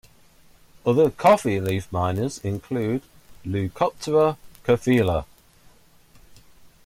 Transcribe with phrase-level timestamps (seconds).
[0.83, 3.03] Other coffee leafminers include
[3.45, 4.35] "Leucoptera
[4.65, 5.25] coffeella".